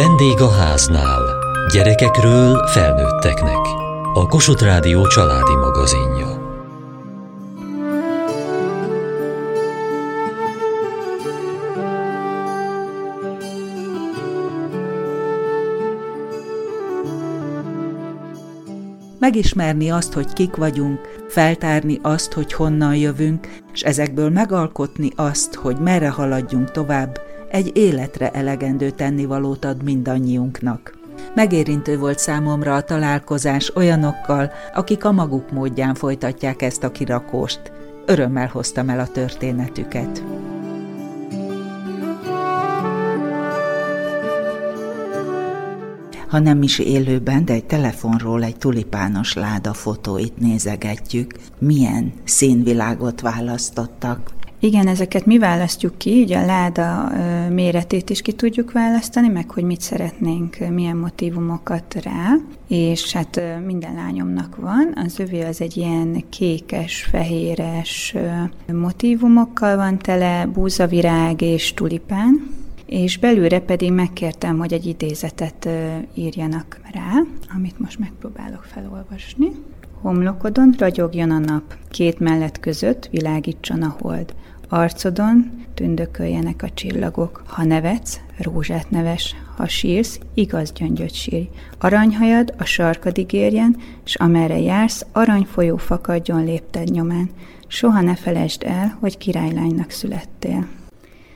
[0.00, 1.22] Vendég a háznál.
[1.72, 3.66] Gyerekekről felnőtteknek.
[4.14, 6.48] A Kossuth Rádió családi magazinja.
[19.18, 25.76] megismerni azt, hogy kik vagyunk, feltárni azt, hogy honnan jövünk, és ezekből megalkotni azt, hogy
[25.76, 27.20] merre haladjunk tovább,
[27.50, 30.98] egy életre elegendő tennivalót ad mindannyiunknak.
[31.34, 37.72] Megérintő volt számomra a találkozás olyanokkal, akik a maguk módján folytatják ezt a kirakóst.
[38.06, 40.22] Örömmel hoztam el a történetüket.
[46.30, 54.30] ha nem is élőben, de egy telefonról egy tulipános láda fotóit nézegetjük, milyen színvilágot választottak.
[54.62, 57.12] Igen, ezeket mi választjuk ki, ugye a láda
[57.50, 62.34] méretét is ki tudjuk választani, meg hogy mit szeretnénk, milyen motivumokat rá,
[62.68, 68.14] és hát minden lányomnak van, az övé az egy ilyen kékes, fehéres
[68.72, 72.54] motivumokkal van tele, búzavirág és tulipán,
[72.86, 75.68] és belőle pedig megkértem, hogy egy idézetet
[76.14, 77.12] írjanak rá,
[77.56, 79.50] amit most megpróbálok felolvasni.
[80.00, 84.34] Homlokodon ragyogjon a nap, két mellett között világítson a hold.
[84.72, 87.42] Arcodon tündököljenek a csillagok.
[87.46, 91.48] Ha nevetsz, rózsát neves, ha sírsz, igaz gyöngyöt sírj.
[91.78, 97.30] Aranyhajad a sarkadig érjen, s amerre jársz, aranyfolyó fakadjon lépted nyomán.
[97.66, 100.66] Soha ne felejtsd el, hogy királylánynak születtél.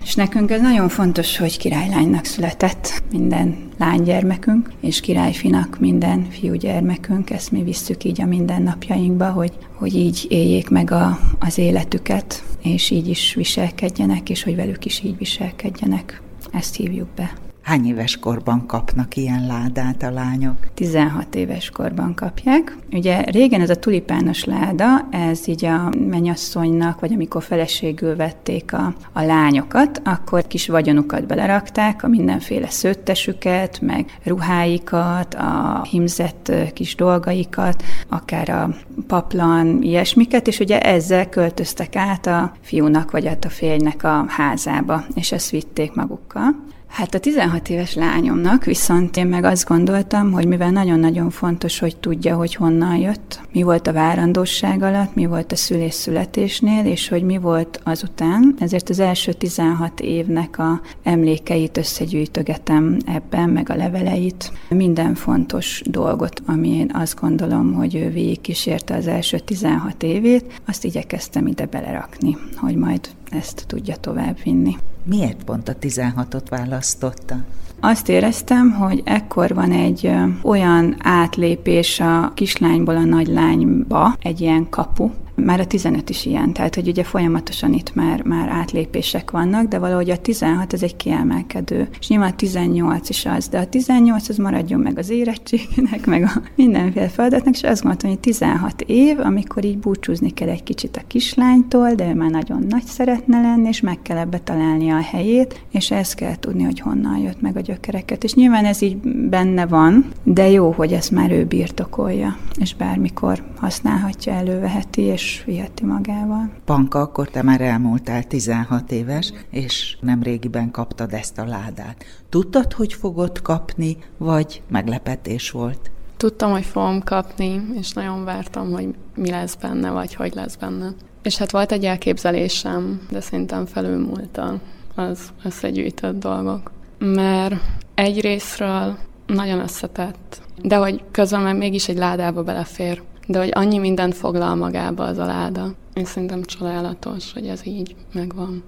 [0.05, 7.30] És nekünk ez nagyon fontos, hogy királylánynak született minden lánygyermekünk, és királyfinak minden fiúgyermekünk.
[7.30, 12.91] Ezt mi visszük így a mindennapjainkba, hogy, hogy így éljék meg a, az életüket, és
[12.91, 16.22] így is viselkedjenek, és hogy velük is így viselkedjenek.
[16.52, 17.33] Ezt hívjuk be.
[17.64, 20.56] Hány éves korban kapnak ilyen ládát a lányok?
[20.74, 22.76] 16 éves korban kapják.
[22.92, 28.94] Ugye régen ez a tulipános láda, ez így a mennyasszonynak, vagy amikor feleségül vették a,
[29.12, 37.83] a lányokat, akkor kis vagyonukat belerakták, a mindenféle szőttesüket, meg ruháikat, a himzett kis dolgaikat,
[38.08, 38.74] akár a
[39.06, 45.05] paplan, ilyesmiket, és ugye ezzel költöztek át a fiúnak, vagy hát a férjnek a házába,
[45.14, 46.72] és ezt vitték magukkal.
[46.94, 51.96] Hát a 16 éves lányomnak viszont én meg azt gondoltam, hogy mivel nagyon-nagyon fontos, hogy
[51.96, 57.22] tudja, hogy honnan jött, mi volt a várandóság alatt, mi volt a szülés-születésnél, és hogy
[57.22, 64.52] mi volt azután, ezért az első 16 évnek a emlékeit összegyűjtögetem ebben, meg a leveleit,
[64.68, 70.84] minden fontos dolgot, ami én azt gondolom, hogy ő végigkísérte az első 16 évét, azt
[70.84, 74.77] igyekeztem ide belerakni, hogy majd ezt tudja tovább vinni.
[75.02, 77.36] Miért pont a 16-ot választotta?
[77.80, 80.11] Azt éreztem, hogy ekkor van egy
[80.42, 86.74] olyan átlépés a kislányból a nagylányba, egy ilyen kapu, már a 15 is ilyen, tehát
[86.74, 91.89] hogy ugye folyamatosan itt már, már átlépések vannak, de valahogy a 16 az egy kiemelkedő,
[92.00, 96.22] és nyilván a 18 is az, de a 18 az maradjon meg az érettségnek, meg
[96.22, 100.96] a mindenféle feladatnak, és azt gondoltam, hogy 16 év, amikor így búcsúzni kell egy kicsit
[100.96, 105.01] a kislánytól, de ő már nagyon nagy szeretne lenni, és meg kell ebbe találni a
[105.01, 108.24] helyét, és ezt kell tudni, hogy honnan jött meg a gyökereket.
[108.24, 108.96] És nyilván ez így
[109.28, 115.42] benne van, de jó, hogy ezt már ő birtokolja, és bármikor használhatja, előveheti, és és
[115.45, 116.51] viheti magával.
[116.64, 122.05] Panka, akkor te már elmúltál 16 éves, és nem régiben kaptad ezt a ládát.
[122.29, 125.90] Tudtad, hogy fogod kapni, vagy meglepetés volt?
[126.17, 130.93] Tudtam, hogy fogom kapni, és nagyon vártam, hogy mi lesz benne, vagy hogy lesz benne.
[131.23, 134.61] És hát volt egy elképzelésem, de szerintem felülmúlta
[134.94, 136.70] az összegyűjtött dolgok.
[136.99, 137.55] Mert
[137.94, 143.79] egy részről nagyon összetett, de hogy közben meg mégis egy ládába belefér de hogy annyi
[143.79, 145.75] mindent foglal magába az a láda.
[145.94, 148.62] Én szerintem csodálatos, hogy ez így megvan.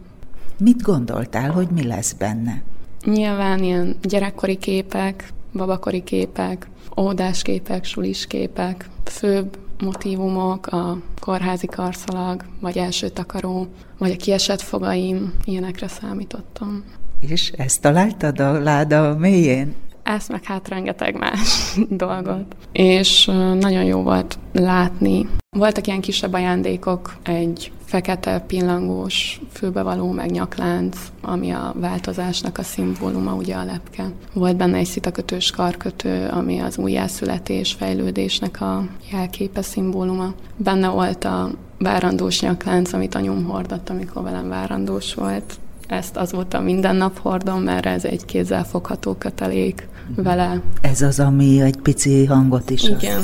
[0.59, 2.63] Mit gondoltál, hogy mi lesz benne?
[3.05, 12.45] Nyilván ilyen gyerekkori képek, babakori képek, ódás képek, sulis képek, főbb motivumok, a kórházi karszalag,
[12.61, 13.67] vagy első takaró,
[13.99, 16.85] vagy a kiesett fogaim, ilyenekre számítottam.
[17.21, 19.75] És ezt találtad a láda mélyén?
[20.07, 21.75] Ezt meg hát rengeteg más
[22.05, 22.57] dolgot.
[22.73, 23.25] És
[23.61, 25.29] nagyon jó volt látni.
[25.57, 33.35] Voltak ilyen kisebb ajándékok, egy fekete pillangós fülbevaló meg nyaklánc, ami a változásnak a szimbóluma,
[33.35, 34.05] ugye a lepke.
[34.33, 40.35] Volt benne egy szitakötős karkötő, ami az újjászületés, fejlődésnek a jelképe, szimbóluma.
[40.57, 46.97] Benne volt a várandós nyaklánc, amit anyum hordott, amikor velem várandós volt ezt azóta minden
[46.97, 50.63] nap hordom, mert ez egy kézzelfogható kötelék vele.
[50.81, 53.23] Ez az, ami egy pici hangot is Igen.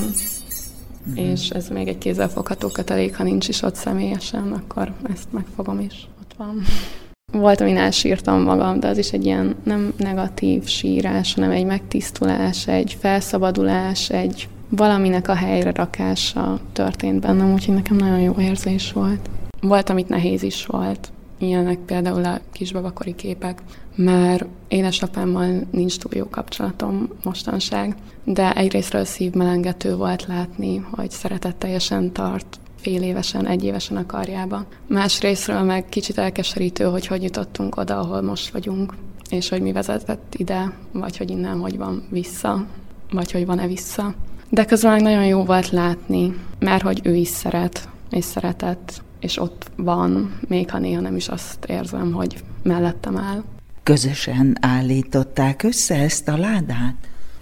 [1.07, 1.31] Uh-huh.
[1.33, 6.09] És ez még egy kézzelfogható kötelék, ha nincs is ott személyesen, akkor ezt megfogom is.
[6.21, 6.63] Ott van.
[7.33, 12.67] Volt, amin elsírtam magam, de az is egy ilyen nem negatív sírás, hanem egy megtisztulás,
[12.67, 19.31] egy felszabadulás, egy valaminek a helyre rakása történt bennem, úgyhogy nekem nagyon jó érzés volt.
[19.61, 21.13] Volt, amit nehéz is volt.
[21.39, 23.63] Ilyenek például a kisbabakori képek,
[23.95, 32.61] mert édesapámmal nincs túl jó kapcsolatom mostanság, de egyrésztről szívmelengető volt látni, hogy szeretetteljesen tart
[32.77, 34.65] fél évesen, egy évesen a karjába.
[34.87, 38.95] Másrésztről meg kicsit elkeserítő, hogy hogy jutottunk oda, ahol most vagyunk,
[39.31, 42.67] és hogy mi vezetett ide, vagy hogy innen hogy van vissza,
[43.11, 44.15] vagy hogy van-e vissza.
[44.49, 49.39] De közben meg nagyon jó volt látni, mert hogy ő is szeret, és szeretett, és
[49.39, 53.43] ott van, még ha néha nem is azt érzem, hogy mellettem áll.
[53.83, 56.95] Közösen állították össze ezt a ládát?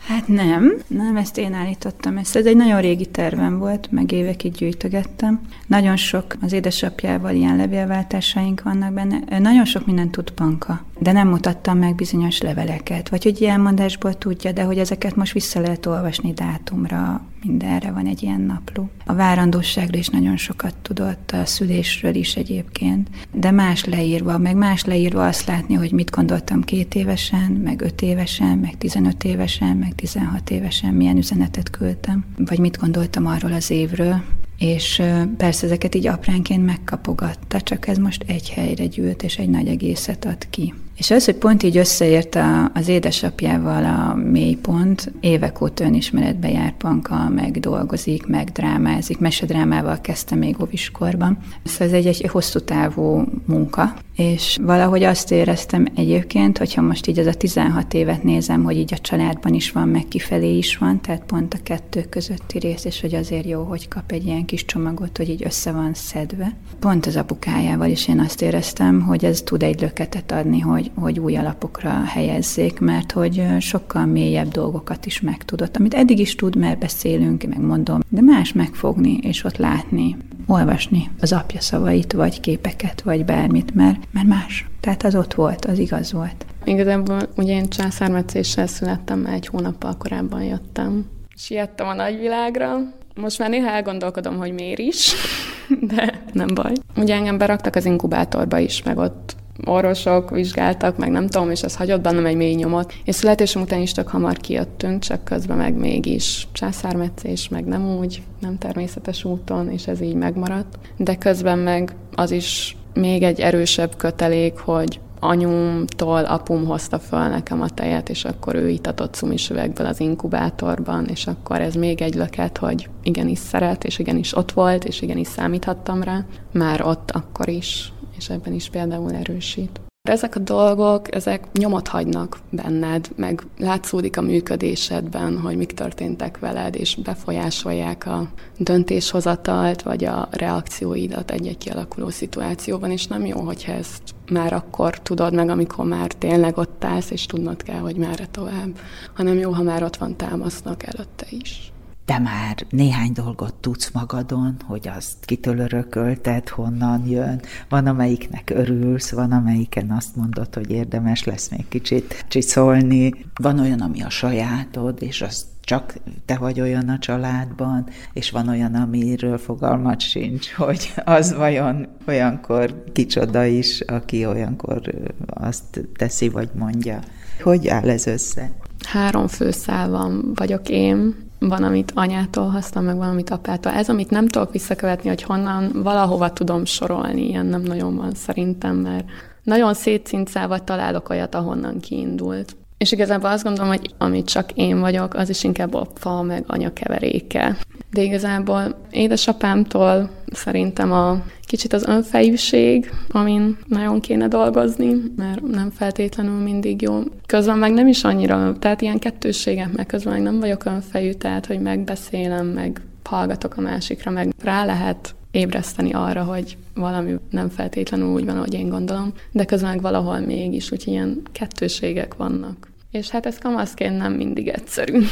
[0.06, 2.16] Hát nem, nem, ezt én állítottam.
[2.16, 5.40] Ezt, ez egy nagyon régi tervem volt, meg évekig gyűjtögettem.
[5.66, 9.38] Nagyon sok az édesapjával ilyen levélváltásaink vannak benne.
[9.38, 14.18] Nagyon sok mindent tud Panka, de nem mutattam meg bizonyos leveleket, vagy hogy ilyen mondásból
[14.18, 18.90] tudja, de hogy ezeket most vissza lehet olvasni dátumra, mindenre van egy ilyen napló.
[19.06, 24.84] A várandóságról is nagyon sokat tudott, a szülésről is egyébként, de más leírva, meg más
[24.84, 29.94] leírva azt látni, hogy mit gondoltam két évesen, meg öt évesen, meg tizenöt évesen, meg
[29.94, 34.22] tizenhat évesen, milyen üzenetet küldtem, vagy mit gondoltam arról az évről,
[34.58, 35.02] és
[35.36, 40.24] persze ezeket így apránként megkapogatta, csak ez most egy helyre gyűlt, és egy nagy egészet
[40.24, 40.74] ad ki.
[41.00, 46.76] És az, hogy pont így összeért a, az édesapjával a mélypont, évek óta önismeretbe jár
[46.76, 51.38] Panka, meg dolgozik, meg drámázik, mesedrámával kezdte még óviskorban.
[51.64, 57.18] Szóval ez egy, egy hosszú távú munka, és valahogy azt éreztem egyébként, hogyha most így
[57.18, 61.00] az a 16 évet nézem, hogy így a családban is van, meg kifelé is van,
[61.00, 64.64] tehát pont a kettő közötti rész, és hogy azért jó, hogy kap egy ilyen kis
[64.64, 66.56] csomagot, hogy így össze van szedve.
[66.78, 71.18] Pont az apukájával is én azt éreztem, hogy ez tud egy löketet adni, hogy, hogy
[71.18, 76.78] új alapokra helyezzék, mert hogy sokkal mélyebb dolgokat is megtudott, amit eddig is tud, mert
[76.78, 80.16] beszélünk, meg mondom, de más megfogni és ott látni,
[80.46, 84.68] olvasni az apja szavait, vagy képeket, vagy bármit, mert, mert más.
[84.80, 86.46] Tehát az ott volt, az igaz volt.
[86.64, 91.06] Igazából ugye én császármetszéssel születtem, mert egy hónappal korábban jöttem.
[91.36, 92.76] Siettem a nagyvilágra.
[93.14, 95.14] Most már néha elgondolkodom, hogy miért is,
[95.94, 96.72] de nem baj.
[96.96, 101.76] Ugye engem beraktak az inkubátorba is, meg ott orvosok vizsgáltak, meg nem tudom, és ez
[101.76, 102.92] hagyott bennem egy mély nyomot.
[103.04, 108.22] És születésem után is tök hamar kijöttünk, csak közben meg mégis császármetszés, meg nem úgy,
[108.40, 110.78] nem természetes úton, és ez így megmaradt.
[110.96, 117.60] De közben meg az is még egy erősebb kötelék, hogy anyumtól apum hozta föl nekem
[117.60, 122.58] a tejet, és akkor ő itatott cumisüvegből az inkubátorban, és akkor ez még egy löket,
[122.58, 127.92] hogy igenis szeret, és igenis ott volt, és igenis számíthattam rá, már ott akkor is
[128.20, 129.80] és ebben is például erősít.
[130.08, 136.74] Ezek a dolgok, ezek nyomot hagynak benned, meg látszódik a működésedben, hogy mik történtek veled,
[136.74, 138.28] és befolyásolják a
[138.58, 145.34] döntéshozatalt, vagy a reakcióidat egy-egy kialakuló szituációban, és nem jó, hogyha ezt már akkor tudod
[145.34, 148.78] meg, amikor már tényleg ott állsz, és tudnod kell, hogy merre tovább,
[149.14, 151.72] hanem jó, ha már ott van támasznak előtte is
[152.10, 157.40] te már néhány dolgot tudsz magadon, hogy azt kitől örökölted, honnan jön.
[157.68, 163.14] Van, amelyiknek örülsz, van, amelyiken azt mondod, hogy érdemes lesz még kicsit csiszolni.
[163.34, 168.48] Van olyan, ami a sajátod, és azt csak te vagy olyan a családban, és van
[168.48, 174.80] olyan, amiről fogalmat sincs, hogy az vajon olyankor kicsoda is, aki olyankor
[175.26, 177.00] azt teszi vagy mondja.
[177.42, 178.50] Hogy áll ez össze?
[178.86, 183.72] Három főszál van, vagyok én, van, amit anyától hoztam, meg van, amit apától.
[183.72, 188.76] Ez, amit nem tudok visszakövetni, hogy honnan valahova tudom sorolni, ilyen nem nagyon van szerintem,
[188.76, 189.08] mert
[189.42, 192.56] nagyon szétszincálva találok olyat, ahonnan kiindult.
[192.80, 196.44] És igazából azt gondolom, hogy amit csak én vagyok, az is inkább a fa meg
[196.46, 197.56] anya keveréke.
[197.90, 206.42] De igazából édesapámtól szerintem a kicsit az önfejűség, amin nagyon kéne dolgozni, mert nem feltétlenül
[206.42, 207.00] mindig jó.
[207.26, 211.46] Közben meg nem is annyira, tehát ilyen kettősségek, meg közben meg nem vagyok önfejű, tehát
[211.46, 218.12] hogy megbeszélem, meg hallgatok a másikra, meg rá lehet ébreszteni arra, hogy valami nem feltétlenül
[218.12, 222.69] úgy van, ahogy én gondolom, de közben meg valahol mégis, úgyhogy ilyen kettőségek vannak.
[222.90, 225.02] És hát ez kamaszként nem mindig egyszerű.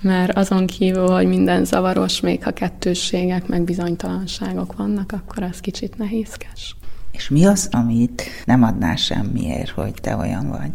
[0.00, 5.98] Mert azon kívül, hogy minden zavaros, még ha kettősségek, meg bizonytalanságok vannak, akkor ez kicsit
[5.98, 6.76] nehézkes.
[7.12, 10.70] És mi az, amit nem adnál semmiért, hogy te olyan vagy?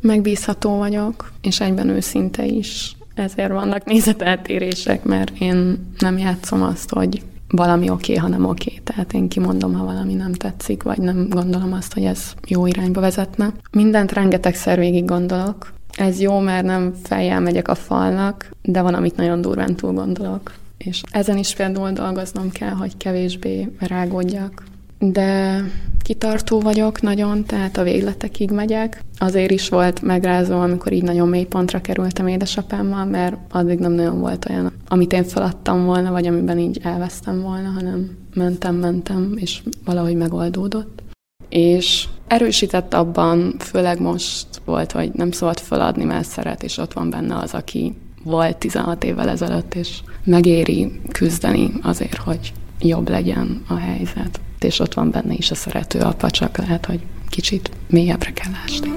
[0.00, 2.96] Megbízható vagyok, és egyben őszinte is.
[3.14, 8.70] Ezért vannak nézeteltérések, mert én nem játszom azt, hogy valami oké, okay, ha nem oké.
[8.70, 8.82] Okay.
[8.84, 13.00] Tehát én kimondom, ha valami nem tetszik, vagy nem gondolom azt, hogy ez jó irányba
[13.00, 13.52] vezetne.
[13.70, 15.72] Mindent rengetegszer végig gondolok.
[15.96, 20.52] Ez jó, mert nem fejjel megyek a falnak, de van, amit nagyon durván túl gondolok.
[20.78, 24.64] És ezen is például dolgoznom kell, hogy kevésbé rágódjak.
[24.98, 25.62] De
[26.02, 29.02] kitartó vagyok nagyon, tehát a végletekig megyek.
[29.18, 34.20] Azért is volt megrázó, amikor így nagyon mély pontra kerültem édesapámmal, mert addig nem nagyon
[34.20, 39.62] volt olyan, amit én feladtam volna, vagy amiben így elvesztem volna, hanem mentem, mentem, és
[39.84, 40.99] valahogy megoldódott.
[41.50, 47.10] És erősített abban, főleg most volt, hogy nem szabad feladni, mert szeret, és ott van
[47.10, 53.74] benne az, aki volt 16 évvel ezelőtt, és megéri küzdeni azért, hogy jobb legyen a
[53.74, 58.52] helyzet és ott van benne is a szerető apa, csak lehet, hogy kicsit mélyebbre kell
[58.64, 58.90] ásni.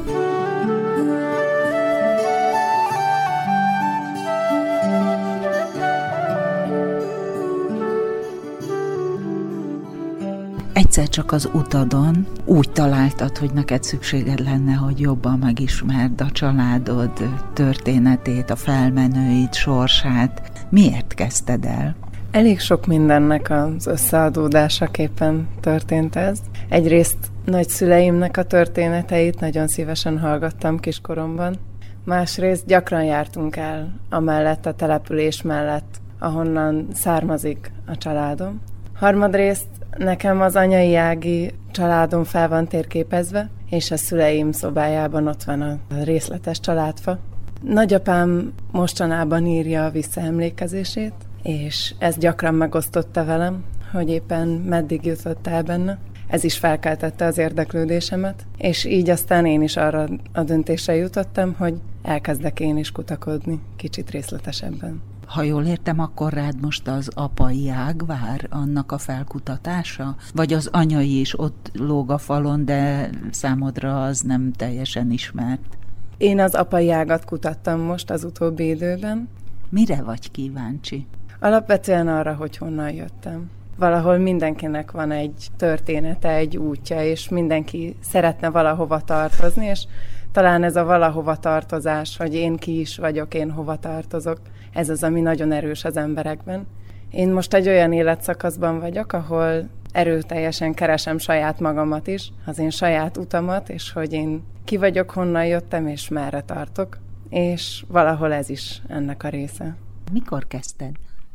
[10.94, 17.12] Egyszer csak az utadon úgy találtad, hogy neked szükséged lenne, hogy jobban megismerd a családod
[17.54, 20.52] történetét, a felmenőit, sorsát.
[20.70, 21.96] Miért kezdted el?
[22.32, 26.40] Elég sok mindennek az összeadódásaképpen történt ez.
[26.70, 31.56] Egyrészt nagyszüleimnek a történeteit nagyon szívesen hallgattam kiskoromban.
[32.04, 38.62] Másrészt gyakran jártunk el amellett a település mellett, ahonnan származik a családom.
[38.94, 45.62] Harmadrészt nekem az anyai ági családom fel van térképezve, és a szüleim szobájában ott van
[45.62, 47.20] a részletes családfa.
[47.62, 55.64] Nagyapám mostanában írja a visszaemlékezését, és ez gyakran megosztotta velem, hogy éppen meddig jutott el
[55.64, 55.98] benne.
[56.28, 61.74] Ez is felkeltette az érdeklődésemet, és így aztán én is arra a döntésre jutottam, hogy
[62.04, 65.02] elkezdek én is kutakodni kicsit részletesebben.
[65.34, 70.16] Ha jól értem, akkor rád most az apai ág vár annak a felkutatása?
[70.34, 75.78] Vagy az anyai is ott lóg a falon, de számodra az nem teljesen ismert?
[76.18, 79.30] Én az apai ágat kutattam most az utóbbi időben.
[79.70, 81.08] Mire vagy kíváncsi?
[81.40, 83.50] Alapvetően arra, hogy honnan jöttem.
[83.78, 89.86] Valahol mindenkinek van egy története, egy útja, és mindenki szeretne valahova tartozni, és
[90.34, 94.40] talán ez a valahova tartozás, hogy én ki is vagyok, én hova tartozok,
[94.74, 96.68] ez az, ami nagyon erős az emberekben.
[97.12, 103.18] Én most egy olyan életszakaszban vagyok, ahol erőteljesen keresem saját magamat is, az én saját
[103.18, 106.98] utamat, és hogy én ki vagyok, honnan jöttem, és merre tartok.
[107.30, 109.76] És valahol ez is ennek a része.
[110.12, 110.92] Mikor kezdted?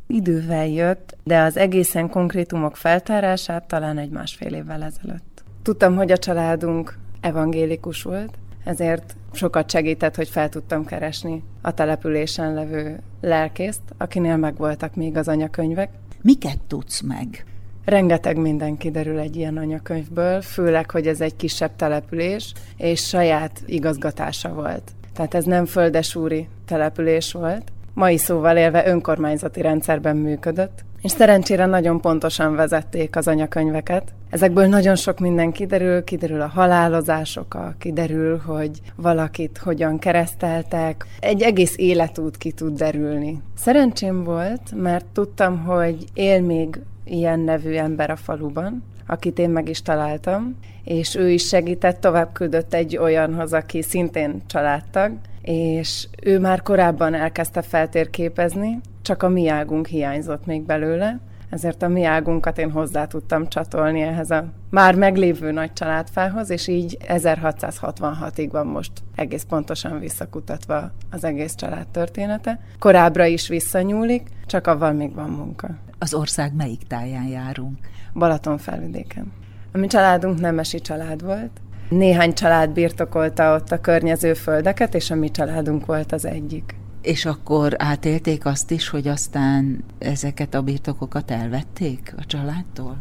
[0.08, 5.44] idővel jött, de az egészen konkrétumok feltárását talán egy másfél évvel ezelőtt.
[5.62, 12.54] Tudtam, hogy a családunk evangélikus volt, ezért sokat segített, hogy fel tudtam keresni a településen
[12.54, 15.90] levő lelkészt, akinél megvoltak még az anyakönyvek.
[16.22, 17.44] Miket tudsz meg?
[17.84, 24.52] Rengeteg minden kiderül egy ilyen anyakönyvből, főleg, hogy ez egy kisebb település, és saját igazgatása
[24.52, 24.92] volt.
[25.12, 32.00] Tehát ez nem földesúri település volt, mai szóval élve önkormányzati rendszerben működött, és szerencsére nagyon
[32.00, 34.12] pontosan vezették az anyakönyveket.
[34.30, 41.06] Ezekből nagyon sok minden kiderül, kiderül a halálozásoka, kiderül, hogy valakit hogyan kereszteltek.
[41.20, 43.40] Egy egész életút ki tud derülni.
[43.56, 49.68] Szerencsém volt, mert tudtam, hogy él még ilyen nevű ember a faluban, akit én meg
[49.68, 55.12] is találtam, és ő is segített, tovább küldött egy olyanhoz, aki szintén családtag,
[55.50, 61.88] és ő már korábban elkezdte feltérképezni, csak a mi águnk hiányzott még belőle, ezért a
[61.88, 68.48] mi águnkat én hozzá tudtam csatolni ehhez a már meglévő nagy családfához, és így 1666-ig
[68.50, 72.60] van most egész pontosan visszakutatva az egész család története.
[72.78, 75.68] Korábbra is visszanyúlik, csak avval még van munka.
[75.98, 77.78] Az ország melyik táján járunk?
[78.14, 79.32] Balaton felvidéken.
[79.72, 81.50] A mi családunk nemesi család volt,
[81.88, 86.74] néhány család birtokolta ott a környező földeket, és a mi családunk volt az egyik.
[87.02, 92.96] És akkor átélték azt is, hogy aztán ezeket a birtokokat elvették a családtól?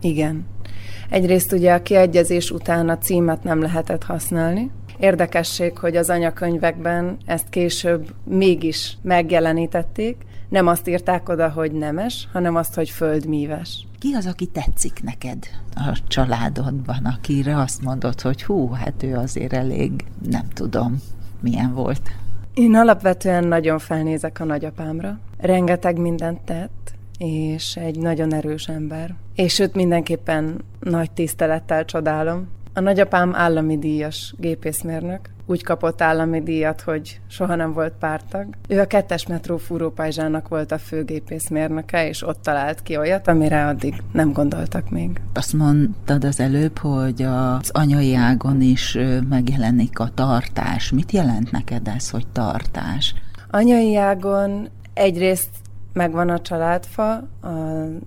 [0.00, 0.46] Igen.
[1.10, 4.70] Egyrészt ugye a kiegyezés után a címet nem lehetett használni.
[4.98, 10.16] Érdekesség, hogy az anyakönyvekben ezt később mégis megjelenítették.
[10.50, 13.86] Nem azt írták oda, hogy nemes, hanem azt, hogy földmíves.
[13.98, 15.38] Ki az, aki tetszik neked
[15.74, 21.02] a családodban, akire azt mondod, hogy hú, hát ő azért elég, nem tudom,
[21.40, 22.10] milyen volt?
[22.54, 25.18] Én alapvetően nagyon felnézek a nagyapámra.
[25.38, 29.14] Rengeteg mindent tett, és egy nagyon erős ember.
[29.34, 32.48] És őt mindenképpen nagy tisztelettel csodálom.
[32.74, 38.46] A nagyapám állami díjas gépészmérnök, úgy kapott állami díjat, hogy soha nem volt pártag.
[38.68, 43.94] Ő a kettes metró fúrópajzsának volt a főgépészmérnöke, és ott talált ki olyat, amire addig
[44.12, 45.20] nem gondoltak még.
[45.34, 50.90] Azt mondtad az előbb, hogy az anyai ágon is megjelenik a tartás.
[50.90, 53.14] Mit jelent neked ez, hogy tartás?
[53.50, 55.48] Anyai ágon egyrészt
[55.92, 57.48] megvan a családfa a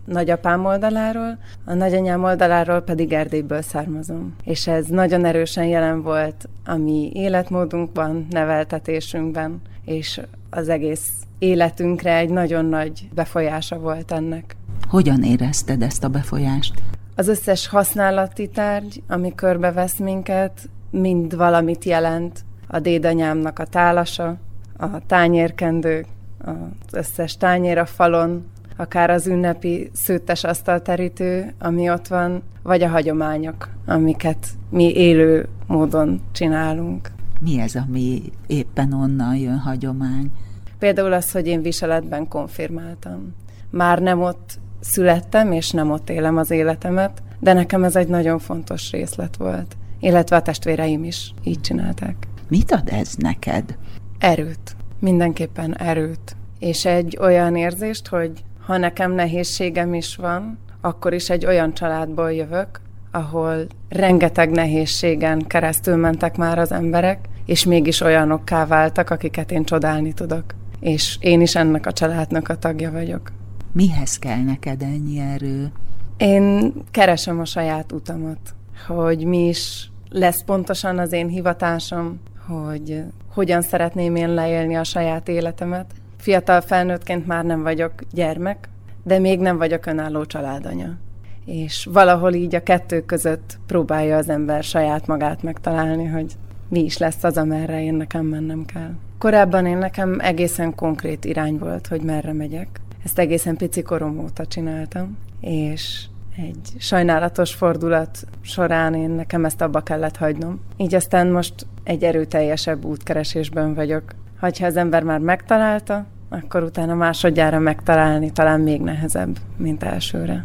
[0.06, 4.36] nagyapám oldaláról, a nagyanyám oldaláról pedig Erdélyből származom.
[4.44, 11.10] És ez nagyon erősen jelen volt a mi életmódunkban, neveltetésünkben, és az egész
[11.40, 14.56] életünkre egy nagyon nagy befolyása volt ennek.
[14.90, 16.74] Hogyan érezted ezt a befolyást?
[17.16, 22.46] Az összes használati tárgy, ami körbevesz minket, mind valamit jelent.
[22.68, 24.38] A dédanyámnak a tálasa,
[24.78, 26.06] a tányérkendők,
[26.44, 28.46] az összes tányér a falon,
[28.78, 36.22] akár az ünnepi szőttes asztalterítő, ami ott van, vagy a hagyományok, amiket mi élő módon
[36.32, 37.12] csinálunk.
[37.40, 40.32] Mi ez, ami éppen onnan jön hagyomány?
[40.80, 43.34] Például az, hogy én viseletben konfirmáltam.
[43.70, 48.40] Már nem ott születtem, és nem ott élem az életemet, de nekem ez egy nagyon
[48.40, 49.76] fontos részlet volt.
[50.00, 52.28] Illetve a testvéreim is így csinálták.
[52.48, 53.78] Mit ad ez neked?
[54.20, 58.32] Erőt mindenképpen erőt, és egy olyan érzést, hogy
[58.66, 62.82] ha nekem nehézségem is van, akkor is egy olyan családból jövök,
[63.12, 70.14] ahol rengeteg nehézségen keresztül mentek már az emberek, és mégis olyanokká váltak, akiket én csodálni
[70.14, 70.44] tudok.
[70.80, 73.32] És én is ennek a családnak a tagja vagyok.
[73.72, 75.72] Mihez kell neked ennyi erő?
[76.18, 78.56] Én keresem a saját utamat,
[78.88, 85.28] hogy mi is lesz pontosan az én hivatásom, hogy hogyan szeretném én leélni a saját
[85.28, 85.86] életemet.
[86.18, 88.70] Fiatal felnőttként már nem vagyok gyermek,
[89.04, 90.98] de még nem vagyok önálló családanya.
[91.46, 96.34] És valahol így a kettő között próbálja az ember saját magát megtalálni, hogy
[96.70, 98.92] mi is lesz az, amerre én nekem mennem kell.
[99.18, 102.82] Korábban én nekem egészen konkrét irány volt, hogy merre megyek.
[103.04, 109.82] Ezt egészen pici korom óta csináltam, és egy sajnálatos fordulat során én nekem ezt abba
[109.82, 110.60] kellett hagynom.
[110.78, 114.04] Így aztán most egy erőteljesebb útkeresésben vagyok.
[114.40, 120.44] Ha az ember már megtalálta, akkor utána másodjára megtalálni talán még nehezebb, mint elsőre.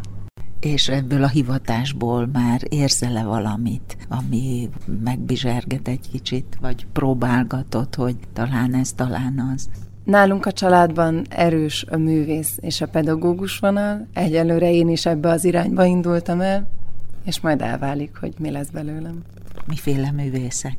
[0.59, 4.69] És ebből a hivatásból már érzel-e valamit, ami
[5.03, 9.69] megbizserget egy kicsit, vagy próbálgatod, hogy talán ez, talán az?
[10.09, 14.07] Nálunk a családban erős a művész és a pedagógus vonal.
[14.13, 16.67] Egyelőre én is ebbe az irányba indultam el,
[17.25, 19.23] és majd elválik, hogy mi lesz belőlem.
[19.67, 20.77] Miféle művészek?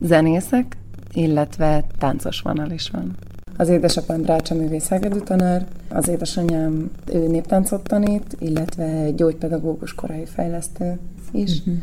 [0.00, 0.76] Zenészek,
[1.12, 3.16] illetve táncos vonal is van.
[3.56, 4.90] Az édesapám Drácsa művész
[5.24, 10.98] tanár, az édesanyám ő néptáncot tanít, illetve gyógypedagógus korai fejlesztő
[11.32, 11.74] is, uh-huh.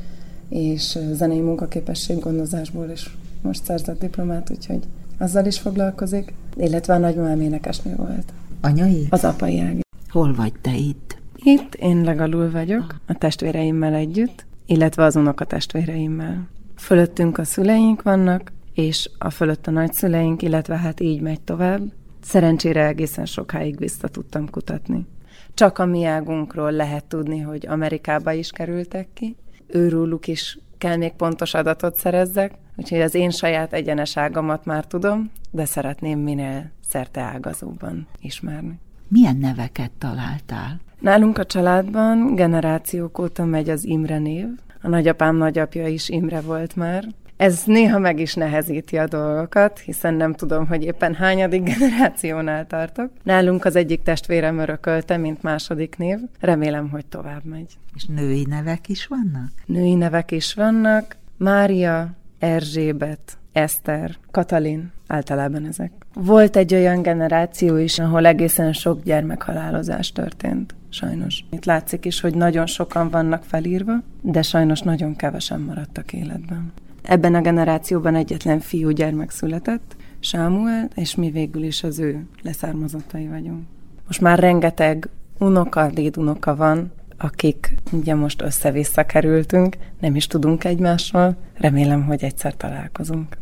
[0.49, 4.83] és zenei munkaképesség gondozásból is most szerzett diplomát, úgyhogy
[5.19, 8.33] azzal is foglalkozik, illetve a nagymamám énekesnő volt.
[8.61, 9.07] Anyai?
[9.09, 9.79] Az apai ág.
[10.09, 11.17] Hol vagy te itt?
[11.35, 16.47] Itt én legalul vagyok, a testvéreimmel együtt, illetve az testvéreimmel.
[16.75, 21.81] Fölöttünk a szüleink vannak, és a fölött a nagyszüleink, illetve hát így megy tovább.
[22.21, 25.05] Szerencsére egészen sokáig vissza tudtam kutatni.
[25.53, 29.35] Csak a mi águnkról lehet tudni, hogy Amerikába is kerültek ki.
[29.67, 35.31] Őróluk is kell még pontos adatot szerezzek, úgyhogy az én saját egyenes ágamat már tudom,
[35.51, 38.79] de szeretném minél szerte ágazóban ismerni.
[39.07, 40.79] Milyen neveket találtál?
[40.99, 44.47] Nálunk a családban generációk óta megy az Imre név.
[44.81, 47.05] A nagyapám nagyapja is Imre volt már.
[47.39, 53.11] Ez néha meg is nehezíti a dolgokat, hiszen nem tudom, hogy éppen hányadik generációnál tartok.
[53.23, 56.19] Nálunk az egyik testvérem örökölte, mint második név.
[56.39, 57.77] Remélem, hogy tovább megy.
[57.95, 59.51] És női nevek is vannak?
[59.65, 61.15] Női nevek is vannak.
[61.37, 65.91] Mária, Erzsébet, Eszter, Katalin, általában ezek.
[66.13, 71.43] Volt egy olyan generáció is, ahol egészen sok gyermekhalálozás történt, sajnos.
[71.51, 76.71] Itt látszik is, hogy nagyon sokan vannak felírva, de sajnos nagyon kevesen maradtak életben.
[77.09, 83.27] Ebben a generációban egyetlen fiú gyermek született, Sámuel, és mi végül is az ő leszármazottai
[83.27, 83.63] vagyunk.
[84.07, 91.37] Most már rengeteg unoka, dédunoka van, akik ugye most össze-vissza kerültünk, nem is tudunk egymásról,
[91.53, 93.37] remélem, hogy egyszer találkozunk.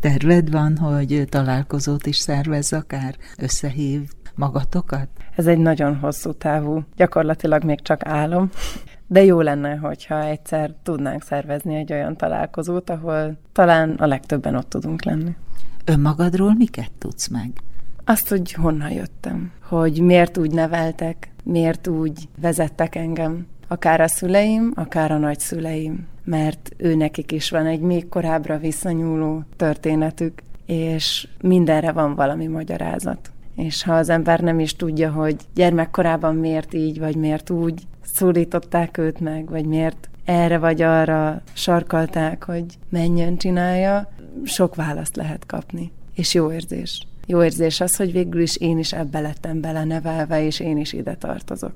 [0.00, 4.00] Terved van, hogy találkozót is szervez akár, összehív
[4.34, 5.08] magatokat?
[5.36, 8.50] Ez egy nagyon hosszú távú, gyakorlatilag még csak álom,
[9.10, 14.68] de jó lenne, hogyha egyszer tudnánk szervezni egy olyan találkozót, ahol talán a legtöbben ott
[14.68, 15.36] tudunk lenni.
[15.84, 17.50] Önmagadról miket tudsz meg?
[18.04, 23.46] Azt, hogy honnan jöttem, hogy miért úgy neveltek, miért úgy vezettek engem.
[23.68, 29.42] Akár a szüleim, akár a nagyszüleim, mert ő nekik is van egy még korábbra visszanyúló
[29.56, 33.30] történetük, és mindenre van valami magyarázat.
[33.56, 37.82] És ha az ember nem is tudja, hogy gyermekkorában miért így, vagy miért úgy
[38.18, 44.12] szólították őt meg, vagy miért erre vagy arra sarkalták, hogy menjen, csinálja,
[44.44, 45.92] sok választ lehet kapni.
[46.14, 47.06] És jó érzés.
[47.26, 51.14] Jó érzés az, hogy végül is én is ebbe lettem belenevelve, és én is ide
[51.14, 51.74] tartozok.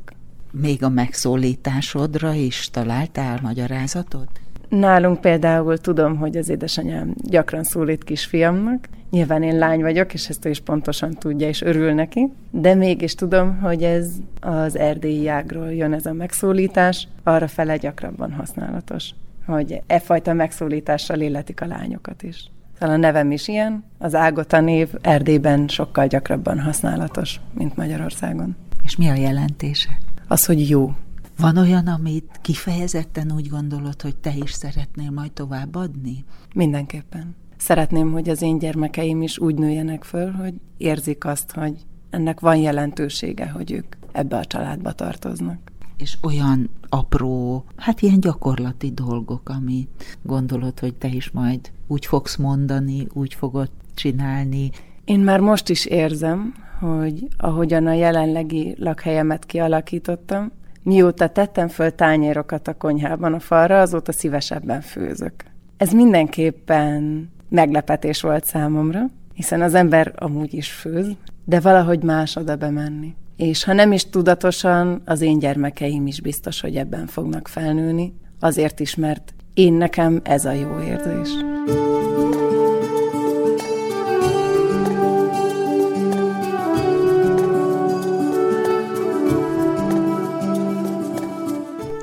[0.50, 4.40] Még a megszólításodra is találtál magyarázatot?
[4.78, 8.88] Nálunk például tudom, hogy az édesanyám gyakran szólít kisfiamnak.
[9.10, 12.32] Nyilván én lány vagyok, és ezt ő is pontosan tudja, és örül neki.
[12.50, 14.08] De mégis tudom, hogy ez
[14.40, 19.10] az erdélyi ágról jön ez a megszólítás, arra fele gyakrabban használatos.
[19.46, 22.50] Hogy e fajta megszólítással illetik a lányokat is.
[22.78, 28.56] Talán a nevem is ilyen, az Ágota név Erdélyben sokkal gyakrabban használatos, mint Magyarországon.
[28.84, 29.90] És mi a jelentése?
[30.28, 30.92] Az, hogy jó.
[31.38, 36.24] Van olyan, amit kifejezetten úgy gondolod, hogy te is szeretnél majd továbbadni?
[36.54, 37.34] Mindenképpen.
[37.56, 42.56] Szeretném, hogy az én gyermekeim is úgy nőjenek föl, hogy érzik azt, hogy ennek van
[42.56, 45.58] jelentősége, hogy ők ebbe a családba tartoznak.
[45.96, 52.36] És olyan apró, hát ilyen gyakorlati dolgok, amit gondolod, hogy te is majd úgy fogsz
[52.36, 54.70] mondani, úgy fogod csinálni.
[55.04, 62.68] Én már most is érzem, hogy ahogyan a jelenlegi lakhelyemet kialakítottam, mióta tettem föl tányérokat
[62.68, 65.34] a konyhában a falra, azóta szívesebben főzök.
[65.76, 69.00] Ez mindenképpen meglepetés volt számomra,
[69.34, 71.08] hiszen az ember amúgy is főz,
[71.44, 73.14] de valahogy más oda bemenni.
[73.36, 78.80] És ha nem is tudatosan, az én gyermekeim is biztos, hogy ebben fognak felnőni, azért
[78.80, 81.30] is, mert én nekem ez a jó érzés.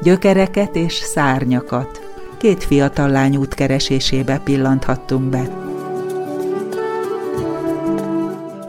[0.04, 2.02] Gyökereket és szárnyakat.
[2.38, 5.50] Két fiatal lány útkeresésébe pillanthattunk be.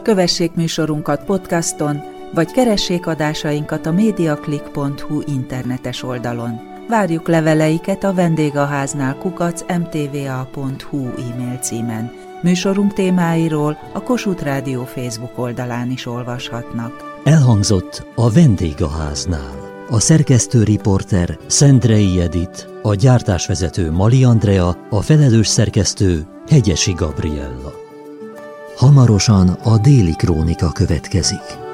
[0.03, 2.01] Kövessék műsorunkat podcaston,
[2.33, 6.59] vagy keressék adásainkat a mediaclick.hu internetes oldalon.
[6.89, 12.11] Várjuk leveleiket a vendégháznál kukac mtva.hu e-mail címen.
[12.41, 17.19] Műsorunk témáiról a Kossuth Rádió Facebook oldalán is olvashatnak.
[17.23, 19.60] Elhangzott a vendégháznál.
[19.91, 27.73] A szerkesztő riporter Szendrei Edit, a gyártásvezető Mali Andrea, a felelős szerkesztő Hegyesi Gabriella.
[28.75, 31.70] Hamarosan a déli krónika következik.